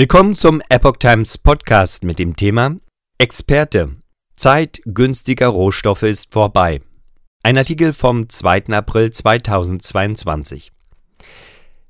[0.00, 2.76] Willkommen zum Epoch Times Podcast mit dem Thema
[3.18, 3.96] Experte.
[4.36, 6.82] Zeit günstiger Rohstoffe ist vorbei.
[7.42, 8.66] Ein Artikel vom 2.
[8.66, 10.70] April 2022.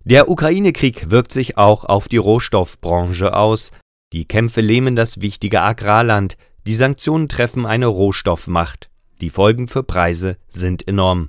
[0.04, 3.72] Der Ukraine-Krieg wirkt sich auch auf die Rohstoffbranche aus.
[4.15, 6.38] Die Kämpfe lähmen das wichtige Agrarland.
[6.67, 8.88] Die Sanktionen treffen eine Rohstoffmacht.
[9.21, 11.29] Die Folgen für Preise sind enorm.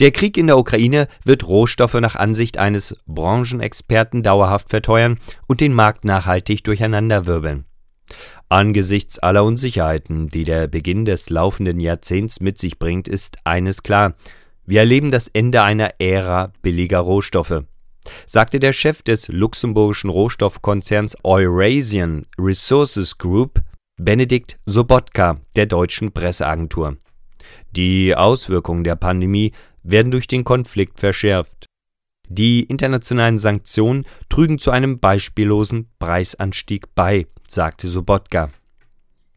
[0.00, 5.74] Der Krieg in der Ukraine wird Rohstoffe nach Ansicht eines Branchenexperten dauerhaft verteuern und den
[5.74, 7.66] Markt nachhaltig durcheinanderwirbeln.
[8.48, 14.14] Angesichts aller Unsicherheiten, die der Beginn des laufenden Jahrzehnts mit sich bringt, ist eines klar.
[14.66, 17.64] Wir erleben das Ende einer Ära billiger Rohstoffe,
[18.26, 23.60] sagte der Chef des luxemburgischen Rohstoffkonzerns Eurasian Resources Group,
[23.96, 26.98] Benedikt Sobotka, der deutschen Presseagentur.
[27.74, 29.52] Die Auswirkungen der Pandemie
[29.82, 31.66] werden durch den Konflikt verschärft.
[32.28, 38.50] Die internationalen Sanktionen trügen zu einem beispiellosen Preisanstieg bei, sagte Sobotka.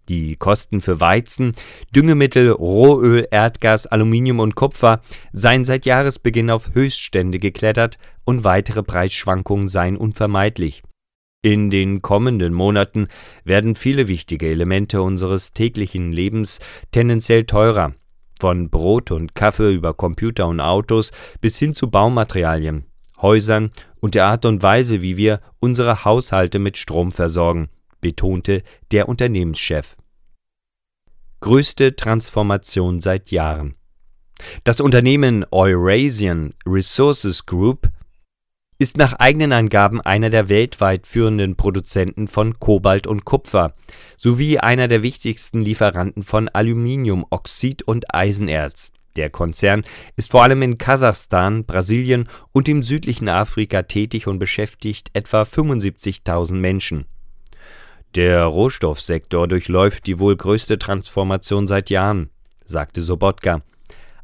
[0.08, 1.54] Die Kosten für Weizen,
[1.96, 5.02] Düngemittel, Rohöl, Erdgas, Aluminium und Kupfer
[5.34, 10.84] seien seit Jahresbeginn auf Höchststände geklettert und weitere Preisschwankungen seien unvermeidlich.
[11.42, 13.08] In den kommenden Monaten
[13.44, 16.60] werden viele wichtige Elemente unseres täglichen Lebens
[16.92, 17.94] tendenziell teurer,
[18.40, 22.86] von Brot und Kaffee über Computer und Autos bis hin zu Baumaterialien,
[23.22, 27.70] Häusern und der Art und Weise, wie wir unsere Haushalte mit Strom versorgen,
[28.02, 29.96] betonte der Unternehmenschef.
[31.40, 33.76] Größte Transformation seit Jahren.
[34.64, 37.90] Das Unternehmen Eurasian Resources Group
[38.78, 43.74] ist nach eigenen Angaben einer der weltweit führenden Produzenten von Kobalt und Kupfer
[44.18, 48.92] sowie einer der wichtigsten Lieferanten von Aluminiumoxid und Eisenerz.
[49.16, 49.84] Der Konzern
[50.18, 56.56] ist vor allem in Kasachstan, Brasilien und im südlichen Afrika tätig und beschäftigt etwa 75.000
[56.56, 57.06] Menschen.
[58.16, 62.30] Der Rohstoffsektor durchläuft die wohl größte Transformation seit Jahren,
[62.66, 63.62] sagte Sobotka.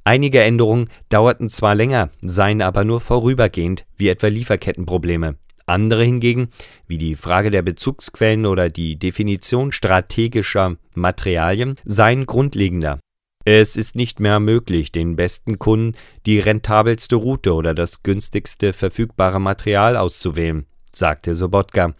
[0.03, 5.35] Einige Änderungen dauerten zwar länger, seien aber nur vorübergehend, wie etwa Lieferkettenprobleme.
[5.67, 6.49] Andere hingegen,
[6.87, 12.99] wie die Frage der Bezugsquellen oder die Definition strategischer Materialien, seien grundlegender.
[13.45, 19.39] Es ist nicht mehr möglich, den besten Kunden die rentabelste Route oder das günstigste verfügbare
[19.39, 21.93] Material auszuwählen, sagte Sobotka.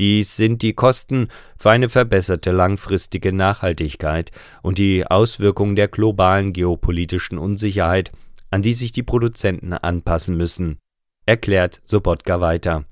[0.00, 1.28] Dies sind die Kosten
[1.58, 4.30] für eine verbesserte langfristige Nachhaltigkeit
[4.62, 8.10] und die Auswirkungen der globalen geopolitischen Unsicherheit,
[8.50, 10.78] an die sich die Produzenten anpassen müssen,
[11.26, 12.86] erklärt Sobotka weiter.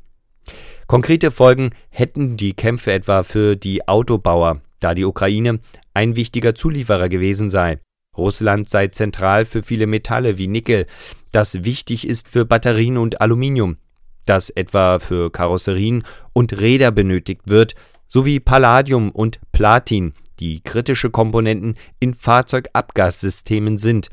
[0.86, 5.60] Konkrete Folgen hätten die Kämpfe etwa für die Autobauer, da die Ukraine
[5.94, 7.80] ein wichtiger Zulieferer gewesen sei.
[8.18, 10.84] Russland sei zentral für viele Metalle wie Nickel,
[11.32, 13.78] das wichtig ist für Batterien und Aluminium,
[14.28, 17.74] das etwa für Karosserien und Räder benötigt wird,
[18.06, 24.10] sowie Palladium und Platin, die kritische Komponenten in Fahrzeugabgassystemen sind.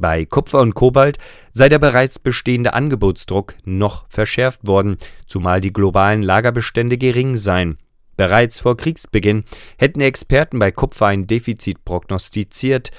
[0.00, 1.18] Bei Kupfer und Kobalt
[1.52, 4.96] sei der bereits bestehende Angebotsdruck noch verschärft worden,
[5.26, 7.78] zumal die globalen Lagerbestände gering seien.
[8.16, 9.44] Bereits vor Kriegsbeginn
[9.78, 12.90] hätten Experten bei Kupfer ein Defizit prognostiziert,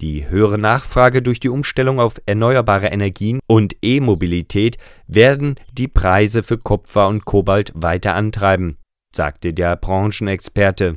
[0.00, 6.58] die höhere Nachfrage durch die Umstellung auf erneuerbare Energien und E-Mobilität werden die Preise für
[6.58, 8.78] Kupfer und Kobalt weiter antreiben,
[9.14, 10.96] sagte der Branchenexperte.